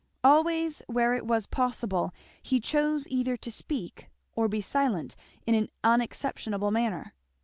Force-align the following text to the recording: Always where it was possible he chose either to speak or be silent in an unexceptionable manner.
Always 0.23 0.81
where 0.87 1.13
it 1.13 1.27
was 1.27 1.45
possible 1.45 2.11
he 2.41 2.59
chose 2.59 3.07
either 3.09 3.37
to 3.37 3.51
speak 3.51 4.09
or 4.35 4.47
be 4.49 4.59
silent 4.59 5.15
in 5.45 5.53
an 5.53 5.69
unexceptionable 5.83 6.71
manner. 6.71 7.13